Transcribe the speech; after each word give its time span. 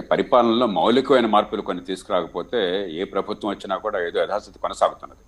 పరిపాలనలో 0.00 0.66
మౌలికమైన 0.66 1.26
మార్పులు 1.26 1.62
కొన్ని 1.62 1.84
తీసుకురాకపోతే 1.84 2.90
ఏ 2.92 3.04
ప్రభుత్వం 3.04 3.50
వచ్చినా 3.50 3.76
కూడా 3.76 4.06
ఏదో 4.06 4.22
యథాస్థితి 4.22 4.58
కొనసాగుతున్నది. 4.58 5.18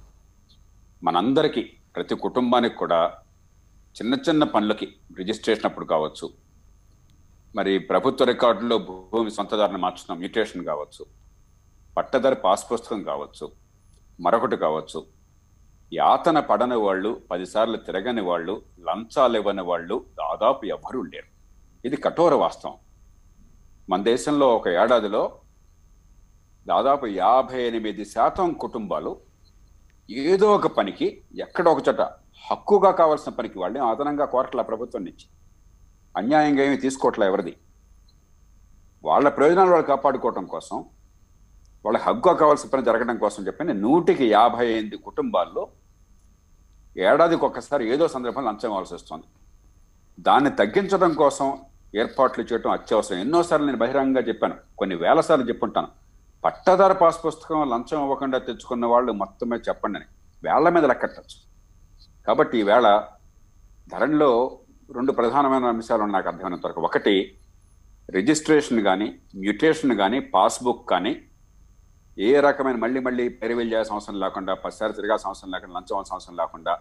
మనందరికీ 1.03 1.71
ప్రతి 1.97 2.15
కుటుంబానికి 2.15 2.75
కూడా 2.75 3.15
చిన్న 4.03 4.15
చిన్న 4.29 4.45
పనులకి 4.45 4.95
రిజిస్ట్రేషన్ 5.19 5.67
అప్పుడు 5.67 5.85
కావచ్చు. 5.85 6.31
మరి 7.57 7.79
ప్రభుత్వ 7.79 8.25
రికార్డుల్లో 8.25 8.79
భూమి 8.79 9.31
సొంతదారుని 9.31 9.79
మార్చడం 9.79 10.19
మ్యూటేషన్ 10.19 10.65
కావచ్చు. 10.65 11.07
పట్టదారి 11.97 12.35
పాస్ 12.35 12.73
పుస్తకం 12.73 13.03
కావచ్చు. 13.03 13.53
మరొకటి 14.21 14.57
కావచ్చు. 14.57 15.07
యాతన 15.93 16.41
పడని 16.41 16.75
వాళ్ళు 16.75 17.21
పదిసార్లు 17.31 17.77
తిరగని 17.77 18.21
వాళ్ళు 18.21 18.63
లంచాలు 18.81 19.39
ఇవ్వని 19.39 19.63
వాళ్ళు 19.63 20.05
దాదాపు 20.19 20.67
ఎవరూ 20.67 21.03
లేరు. 21.03 21.27
ఇది 21.87 21.97
కఠోర 21.97 22.35
వాస్తవం. 22.35 22.75
మన 23.91 24.03
దేశంలో 24.03 24.47
ఒక 24.57 24.69
ఏడాదిలో 24.83 25.23
దాదాపు 26.67 27.07
యాభై 27.07 27.59
ఎనిమిది 27.63 28.05
శాతం 28.05 28.53
కుటుంబాలు 28.53 29.13
ఏదో 30.11 30.47
ఒక 30.55 30.67
పనికి 30.67 31.07
ఎక్కడ 31.45 31.67
ఒక 31.69 31.83
చోట 31.89 32.03
హక్కుగా 32.51 32.91
కావాల్సిన 32.91 33.33
పనికి 33.33 33.59
వాళ్ళని 33.59 33.83
అదనంగా 33.89 34.25
కోరట్ల 34.25 34.63
ప్రభుత్వం 34.63 35.05
నుంచి 35.05 35.27
అన్యాయంగా 36.17 36.63
ఏమి 36.65 36.77
తీసుకోవట్లే 36.77 37.27
ఎవరిది. 37.27 37.55
వాళ్ళ 39.05 39.29
ప్రయోజనాలు 39.29 39.71
వాళ్ళు 39.71 39.87
కాపాడుకోవటం 39.87 40.45
కోసం 40.55 40.77
వాళ్ళ 41.85 41.99
హక్కుగా 41.99 42.35
కావాల్సిన 42.35 42.71
పని 42.71 42.85
జరగడం 42.85 43.17
కోసం 43.17 43.47
చెప్పిన 43.47 43.73
నూటికి 43.85 44.27
యాభై 44.31 44.67
ఎనిమిది 44.73 44.97
కుటుంబాల్లో 44.97 45.65
ఏడాదికి 46.97 47.45
ఒక్కసారి 47.45 47.85
ఏదో 47.95 48.09
సందర్భంలో 48.09 48.51
లంచం 48.51 48.69
ఇవ్వాల్సి 48.69 48.95
వస్తుంది. 48.95 49.27
దాన్ని 50.19 50.51
తగ్గించడం 50.61 51.15
కోసం 51.15 51.49
ఏర్పాట్లు 51.95 52.45
చేయడం 52.45 52.71
అత్యవసరం. 52.71 53.19
ఎన్నోసార్లు 53.19 53.67
నేను 53.67 53.79
బహిరంగంగా 53.79 54.21
చెప్పాను. 54.21 54.55
కొన్ని 54.79 54.97
వేల 54.97 55.21
సార్లు 55.21 55.49
చెప్పుంటాను. 55.49 55.89
పట్టదార 56.45 56.93
పాస్ 56.93 57.25
పుస్తకం 57.27 57.71
లంచం 57.71 58.03
ఇవ్వకుండా 58.03 58.39
తెచ్చుకున్న 58.39 58.87
వాళ్ళు 58.87 59.13
మొత్తమే 59.13 59.57
చెప్పండి 59.57 59.99
అని. 59.99 60.07
వేళ్ళ 60.45 60.69
మీద 60.69 60.85
లెక్కట్టచ్చు 60.85 61.39
కాబట్టి 62.27 62.59
ఈవేళ 62.59 63.05
ధరణిలో 63.93 64.59
రెండు 64.95 65.13
ప్రధానమైన 65.13 65.65
అంశాలు 65.65 66.05
నాకు 66.05 66.29
అర్థమైనంత 66.29 66.67
వరకు 66.67 66.81
ఒకటి 66.81 67.39
రిజిస్ట్రేషన్ 68.11 68.81
కానీ 68.81 69.19
మ్యూటేషన్ 69.37 69.97
కానీ 69.97 70.21
పాస్బుక్ 70.21 70.89
కానీ 70.89 71.21
ఏ 72.19 72.41
రకమైన 72.41 72.77
మళ్ళీ 72.77 73.01
మళ్ళీ 73.01 73.29
పెరివేలు 73.29 73.71
చేయాల్సిన 73.71 73.95
అవసరం 73.95 74.21
లేకుండా 74.21 74.55
పదిసారి 74.55 74.93
తిరగాల్సిన 74.93 75.29
అవసరం 75.29 75.51
లేకుండా 75.51 75.75
లంచం 75.75 75.97
అవసరం 75.97 76.15
అవసరం 76.15 76.37
లేకుండా 76.37 76.79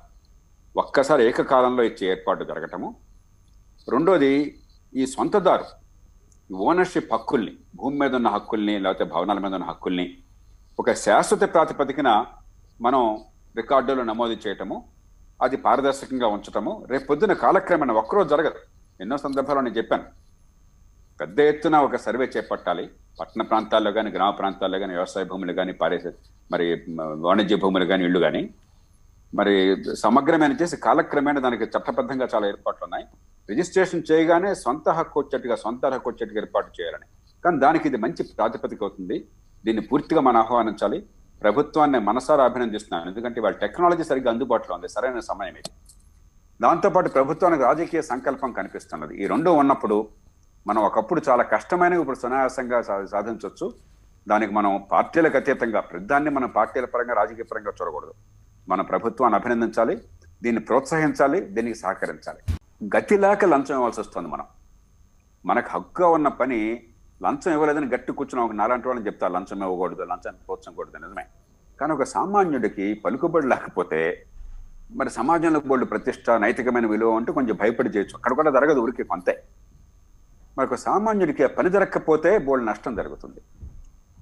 ఒక్కసారి 0.78 1.24
ఏకకాలంలో 1.24 1.84
ఇచ్చే 1.84 2.08
ఏర్పాటు 2.08 2.44
జరగటము. 2.44 2.96
రెండోది 3.90 4.60
ఈ 5.02 5.04
సొంతదారు 5.14 5.68
ఓనర్షిప్ 6.50 7.14
హక్కుల్ని 7.14 7.52
భూమి 7.80 7.98
మీద 8.02 8.14
ఉన్న 8.20 8.30
హక్కుల్ని 8.36 8.74
లేకపోతే 8.84 9.06
భవనాల 9.14 9.40
మీద 9.44 9.54
ఉన్న 9.58 9.68
హక్కుల్ని 9.70 10.06
ఒక 10.82 10.92
శాశ్వత 11.06 11.44
ప్రాతిపదికన 11.54 12.10
మనం 12.86 13.02
రికార్డులో 13.60 14.04
నమోదు 14.12 14.36
చేయటము 14.44 14.78
అది 15.46 15.58
పారదర్శకంగా 15.66 16.28
ఉంచటము 16.36 16.74
రేపు 16.92 17.06
పొద్దున 17.10 17.34
కాలక్రమేణా 17.44 17.96
ఒక్కరోజు 18.02 18.30
జరగదు. 18.34 18.60
ఎన్నో 19.00 19.16
సందర్భాల్లో 19.26 19.62
నేను 19.66 19.78
చెప్పాను. 19.80 20.06
పెద్ద 21.20 21.40
ఎత్తున 21.52 21.76
ఒక 21.88 21.96
సర్వే 22.06 22.26
చేపట్టాలి. 22.36 22.86
పట్టణ 23.20 23.42
ప్రాంతాల్లో 23.50 23.92
కానీ 23.98 24.10
గ్రామ 24.18 24.32
ప్రాంతాల్లో 24.40 24.78
కానీ 24.84 24.94
వ్యవసాయ 24.98 25.26
భూములు 25.32 25.54
కానీ 25.60 25.74
పారేసే 25.82 26.12
మరి 26.54 26.66
వాణిజ్య 27.26 27.58
భూములు 27.64 27.86
కానీ 27.92 28.04
ఇళ్ళు 28.10 28.20
కానీ 28.26 28.42
మరి 29.40 29.54
సమగ్రమైన 30.06 30.54
చేసి 30.62 30.76
కాలక్రమేణా 30.88 31.40
దానికి 31.46 31.66
చట్టబద్ధంగా 31.74 32.26
చాలా 32.34 32.46
ఏర్పాట్లు 32.54 32.86
ఉన్నాయి. 32.88 33.06
రిజిస్ట్రేషన్ 33.50 34.04
చేయగానే 34.12 34.56
సొంత 34.56 34.90
హక్కు 34.90 35.20
వచ్చేట్టుగా 35.20 35.56
సొంత 35.56 35.86
హక్కు 35.86 36.10
వచ్చేట్టుగా 36.10 36.40
ఏర్పాటు 36.42 36.82
చేయాలని. 36.82 37.08
కానీ 37.46 37.60
దానికి 37.60 37.88
ఇది 37.88 37.98
మంచి 37.98 38.24
ప్రాతిపదిక 38.38 38.84
అవుతుంది. 38.84 39.18
దీన్ని 39.66 39.88
పూర్తిగా 39.88 40.22
మనం 40.22 40.40
ఆహ్వానించాలి. 40.40 41.08
ప్రభుత్వాన్ని 41.42 42.00
మనసారా 42.00 42.44
అభినందిస్తున్నాను. 42.46 43.10
ఎందుకంటే 43.10 43.42
వాళ్ళ 43.42 43.58
టెక్నాలజీ 43.58 44.04
సరిగ్గా 44.04 44.32
అందుబాటులో 44.32 44.76
ఉంది. 44.76 44.88
సరైన 44.88 45.20
సమయం 45.20 45.56
ఇది. 45.62 45.72
దాంతోపాటు 46.62 47.10
ప్రభుత్వానికి 47.10 47.64
రాజకీయ 47.64 48.02
సంకల్పం 48.02 48.52
కనిపిస్తున్నది. 48.52 49.24
ఈ 49.24 49.28
రెండు 49.28 49.50
ఉన్నప్పుడు 49.50 50.08
మనం 50.68 50.82
ఒకప్పుడు 50.84 51.22
చాలా 51.30 51.44
కష్టమైనవి 51.44 52.02
ఇప్పుడు 52.02 52.20
సునాయాసంగా 52.20 52.82
సాధించవచ్చు 53.14 53.74
దానికి 54.28 54.54
మనం 54.54 54.86
పార్టీలకు 54.92 55.38
అతీతంగా 55.38 55.80
ప్రధాన్ని 55.80 56.30
మనం 56.30 56.50
పార్టీల 56.50 56.86
పరంగా 56.86 57.14
రాజకీయ 57.14 57.44
పరంగా 57.44 57.74
చూడకూడదు. 57.82 58.14
మన 58.70 58.82
ప్రభుత్వాన్ని 58.82 59.40
అభినందించాలి. 59.40 60.02
దీన్ని 60.44 60.62
ప్రోత్సహించాలి. 60.62 61.42
దీనికి 61.42 61.76
సహకరించాలి. 61.76 62.42
గతిలాక 62.84 63.46
లంచం 63.46 63.76
ఇవ్వాల్సి 63.76 64.00
వస్తుంది 64.00 64.28
మనం. 64.28 64.46
మనకు 65.46 65.68
హక్కుగా 65.70 66.08
ఉన్న 66.08 66.28
పని 66.28 66.84
లంచం 67.24 67.54
ఇవ్వలేదని 67.54 67.88
గట్టి 67.88 68.12
కూర్చుని 68.12 68.44
ఒక 68.44 68.52
నాలాంటి 68.52 68.88
వాళ్ళని 68.88 69.08
చెప్తారు 69.08 69.34
లంచం 69.34 69.64
ఇవ్వకూడదు 69.64 70.02
లంచం 70.02 70.34
ప్రోత్సహించకూడదు 70.34 70.98
నిజమే. 70.98 71.26
కానీ 71.80 71.94
ఒక 71.94 72.04
సామాన్యుడికి 72.04 72.94
పలుకుబడి 72.94 73.48
లేకపోతే 73.48 74.26
మరి 74.92 75.10
సమాజంలో 75.10 75.60
బోర్డు 75.60 75.86
ప్రతిష్ట 75.86 76.32
నైతికమైన 76.32 76.88
విలువ 76.88 77.16
అంటే 77.16 77.32
కొంచెం 77.32 77.58
భయపడి 77.62 77.90
చేయొచ్చు. 77.90 78.16
అక్కడ 78.16 78.34
కూడా 78.34 78.52
జరగదు 78.52 78.80
ఊరికి 78.80 79.04
కొంతే. 79.04 79.44
మరి 80.58 80.68
ఒక 80.68 80.76
సామాన్యుడికి 80.76 81.44
ఆ 81.44 81.48
పని 81.48 81.70
జరగకపోతే 81.70 82.38
బోర్డు 82.38 82.66
నష్టం 82.66 82.96
జరుగుతుంది. 82.96 83.42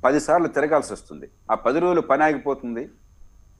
పదిసార్లు 0.05 0.47
తిరగాల్సి 0.47 0.93
వస్తుంది. 0.93 1.29
ఆ 1.51 1.55
పది 1.55 1.79
రోజులు 1.79 2.01
పని 2.01 2.23
ఆగిపోతుంది. 2.23 2.89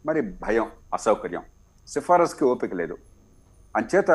మరి 0.06 0.22
భయం 0.22 0.68
అసౌకర్యం. 0.94 1.42
సిఫారసుకి 1.88 2.44
ఓపిక 2.44 2.74
లేదు. 2.74 2.98
అంచేత 3.76 4.12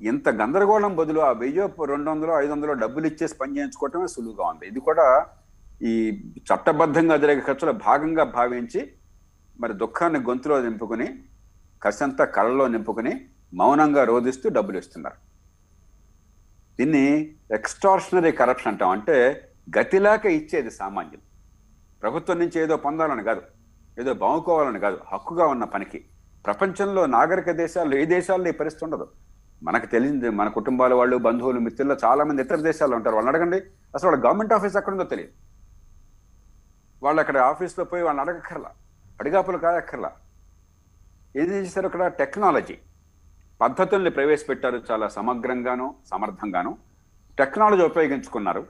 ఇంత 0.00 0.28
గందరగోళం 0.28 0.96
బదులు 0.96 1.20
ఆ 1.20 1.30
వెయ్యో 1.30 1.84
రెండు 1.84 2.10
వందలు 2.10 2.32
ఐదు 2.32 2.52
వందలు 2.52 2.72
డబ్బులు 2.72 3.06
ఇచ్చేసి 3.06 3.34
పని 3.34 3.56
చేయించుకోవటమే 3.56 4.06
సులువుగా 4.06 4.48
ఉంది. 4.48 4.66
ఇది 4.66 4.80
కూడా 4.80 5.26
ఈ 5.82 6.22
చట్టబద్ధంగా 6.38 7.16
జరిగే 7.16 7.40
ఖర్చుల 7.40 7.70
భాగంగా 7.70 8.24
భావించి 8.24 8.92
మరి 9.60 9.72
దుఃఖాన్ని 9.72 10.20
గొంతులో 10.20 10.62
నింపుకుని 10.62 11.24
కసంతా 11.82 12.24
కళ్ళలో 12.24 12.68
నింపుకుని 12.68 13.20
మౌనంగా 13.54 14.04
రోధిస్తూ 14.04 14.48
డబ్బులు 14.48 14.78
ఇస్తున్నారు. 14.78 15.16
దీన్ని 16.78 17.34
ఎక్స్ట్రాషనరీ 17.54 18.32
కరప్షన్ 18.32 18.72
అంటాం. 18.72 18.88
అంటే 18.88 19.48
గతిలాక 19.78 20.26
ఇచ్చేది 20.26 20.70
సామాన్యులు. 20.70 21.20
ప్రభుత్వం 22.02 22.38
నుంచి 22.38 22.60
ఏదో 22.60 22.76
పొందాలని 22.76 23.22
కాదు 23.22 23.42
ఏదో 24.00 24.14
బాగుకోవాలని 24.14 24.80
కాదు 24.80 24.98
హక్కుగా 25.12 25.46
ఉన్న 25.46 25.64
పనికి. 25.64 26.04
ప్రపంచంలో 26.46 27.06
నాగరిక 27.06 27.50
దేశాల్లో 27.50 27.98
ఏ 27.98 28.04
దేశాల్లో 28.04 28.48
ఈ 28.48 28.52
పరిస్థితి 28.52 28.84
ఉండదు. 28.84 29.08
మనకు 29.62 29.86
తెలిసింది 29.86 30.28
మన 30.30 30.48
కుటుంబాల 30.48 30.94
వాళ్ళు 30.94 31.16
బంధువులు 31.16 31.60
మిత్రులు 31.60 31.96
చాలా 32.04 32.24
మంది 32.24 32.42
ఇతర 32.42 32.56
దేశాల్లో 32.56 32.96
ఉంటారు. 32.96 33.14
వాళ్ళని 33.14 33.36
అడగండి. 33.36 33.56
అసలు 33.94 34.10
వాళ్ళ 34.10 34.24
గవర్నమెంట్ 34.24 34.52
ఆఫీస్ 34.52 34.76
ఎక్కడ 34.76 34.92
ఉందో 34.92 35.04
తెలియదు. 35.04 35.32
వాళ్ళు 37.02 37.20
అక్కడ 37.20 37.38
ఆఫీస్లో 37.38 37.84
పోయి 37.84 38.02
వాళ్ళని 38.02 38.30
అడగక్కర్లా. 38.30 38.70
అడిగాపులు 39.20 39.58
కాదక్కర్లా. 39.58 40.12
ఏం 41.36 41.44
చేశారు 41.44 41.86
అక్కడ? 41.86 42.06
టెక్నాలజీ 42.06 42.78
పద్ధతుల్ని 43.60 44.10
ప్రవేశపెట్టారు 44.10 44.82
చాలా 44.90 45.08
సమగ్రంగాను 45.08 45.94
సమర్థంగాను. 46.10 46.78
టెక్నాలజీ 47.38 47.82
ఉపయోగించుకున్నారు. 47.82 48.66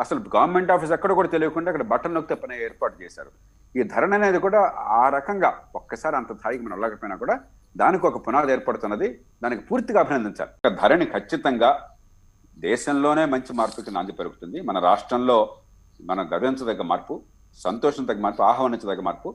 అసలు 0.00 0.24
గవర్నమెంట్ 0.36 0.70
ఆఫీస్ 0.70 0.92
ఎక్కడ 0.92 1.12
కూడా 1.12 1.28
తెలియకుండా 1.28 1.70
అక్కడ 1.70 1.86
బటన్ 1.86 2.14
నొక్కితే 2.14 2.40
పని 2.40 2.64
ఏర్పాటు 2.64 3.02
చేశారు. 3.02 3.30
ఈ 3.78 3.82
ధరణ 3.82 4.14
అనేది 4.14 4.38
కూడా 4.38 4.74
ఆ 4.76 5.08
రకంగా 5.08 5.64
ఒక్కసారి 5.74 6.16
అంత 6.16 6.36
స్థాయికి 6.36 6.64
మనం 6.64 6.80
వెళ్ళకపోయినా 6.80 7.16
కూడా 7.16 7.40
దానికి 7.80 8.04
ఒక 8.06 8.18
పునాది 8.26 8.52
ఏర్పడుతున్నది. 8.52 9.08
దానికి 9.42 9.62
పూర్తిగా 9.68 10.00
అభినందించాలి. 10.00 10.52
ధరని 10.82 11.06
ఖచ్చితంగా 11.14 11.70
దేశంలోనే 12.58 13.24
మంచి 13.32 13.52
మార్పుకి 13.54 13.90
నాంది 13.90 14.12
పెరుగుతుంది. 14.12 14.60
మన 14.68 14.78
రాష్ట్రంలో 14.88 15.38
మనం 16.10 16.24
గర్వించదగ్గ 16.32 16.82
మార్పు 16.92 17.14
సంతోషించదగ్గ 17.64 18.20
మార్పు 18.20 18.42
ఆహ్వానించదగ్గ 18.42 19.02
మార్పు 19.08 19.28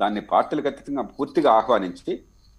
దాన్ని 0.00 0.20
పార్టీలకు 0.32 0.68
అతీతంగా 0.68 1.02
పూర్తిగా 1.16 1.50
ఆహ్వానించి 1.52 2.12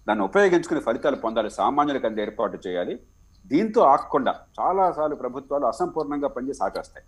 దాన్ని 0.08 0.24
ఉపయోగించుకుని 0.24 0.80
ఫలితాలు 0.80 1.16
పొందాలి 1.16 1.50
సామాన్యులకు 1.50 2.06
అంత 2.06 2.18
ఏర్పాటు 2.26 2.58
చేయాలి. 2.66 2.94
దీంతో 3.46 3.80
ఆగకుండా 3.94 4.32
చాలాసార్లు 4.60 5.16
ప్రభుత్వాలు 5.16 5.66
అసంపూర్ణంగా 5.66 6.28
పనిచేసి 6.28 6.62
ఆపేస్తాయి. 6.64 7.06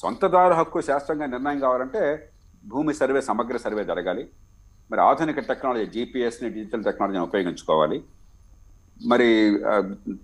సొంతదారు 0.00 0.54
హక్కు 0.54 0.80
శాస్త్రంగా 0.80 1.26
నిర్ణయం 1.26 1.58
కావాలంటే 1.60 2.02
భూమి 2.72 2.92
సర్వే 3.00 3.20
సమగ్ర 3.20 3.56
సర్వే 3.56 3.84
జరగాలి. 3.84 4.24
మరి 4.90 5.00
ఆధునిక 5.08 5.40
టెక్నాలజీ 5.50 5.86
జీపీఎస్ని 5.94 6.48
డిజిటల్ 6.56 6.84
టెక్నాలజీని 6.88 7.24
ఉపయోగించుకోవాలి. 7.28 7.98
మరి 9.10 9.28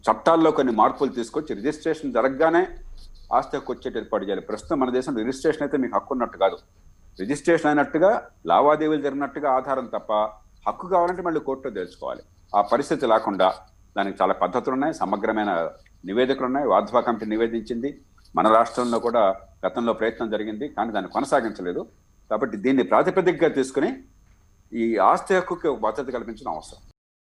చట్టాల్లో 0.06 0.50
కొన్ని 0.58 0.72
మార్పులు 0.80 1.12
తీసుకొచ్చి 1.18 1.52
రిజిస్ట్రేషన్ 1.58 2.14
జరగగానే 2.16 2.62
ఆస్తి 3.36 3.54
హక్కు 3.56 3.70
వచ్చేటి 3.72 3.98
ఏర్పాటు 4.00 4.24
చేయాలి. 4.28 4.42
ప్రస్తుతం 4.48 4.78
మన 4.82 4.90
దేశంలో 4.96 5.20
రిజిస్ట్రేషన్ 5.26 5.64
అయితే 5.66 5.76
మీకు 5.82 5.94
హక్కు 5.96 6.12
ఉన్నట్టు 6.14 6.38
కాదు. 6.44 6.56
రిజిస్ట్రేషన్ 7.20 7.70
అయినట్టుగా 7.70 8.10
లావాదేవీలు 8.50 9.02
జరిగినట్టుగా 9.06 9.48
ఆధారం 9.58 9.86
తప్ప 9.94 10.12
హక్కు 10.66 10.86
కావాలంటే 10.94 11.22
మళ్ళీ 11.26 11.40
కోర్టులో 11.48 11.72
తెలుసుకోవాలి. 11.80 12.22
ఆ 12.56 12.60
పరిస్థితి 12.72 13.04
లేకుండా 13.12 13.48
దానికి 13.96 14.16
చాలా 14.20 14.34
పద్ధతులు 14.42 14.74
ఉన్నాయి 14.76 14.94
సమగ్రమైన 15.02 15.52
నివేదికలు 16.08 16.46
ఉన్నాయి 16.50 16.66
వాధ్వా 16.72 17.00
కమిటీ 17.06 17.26
నివేదించింది. 17.34 17.90
మన 18.36 18.46
రాష్ట్రంలో 18.58 18.98
కూడా 19.06 19.22
గతంలో 19.66 19.92
ప్రయత్నం 20.00 20.28
జరిగింది 20.34 20.66
కానీ 20.76 20.90
దాన్ని 20.96 21.10
కొనసాగించలేదు. 21.16 21.82
కాబట్టి 22.30 22.56
దీన్ని 22.64 22.84
ప్రాతిపదికగా 22.92 23.50
తీసుకుని 23.58 23.90
ఈ 24.82 24.84
ఆస్తి 24.98 25.32
హక్కుకి 25.34 25.66
ఒక 25.68 25.78
భద్రత 25.78 26.08
కల్పించడం 26.10 26.52
అవసరం. 26.52 26.80